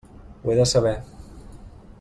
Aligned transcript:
Ho 0.45 0.53
he 0.53 0.55
de 0.61 0.65
saber. 0.71 0.95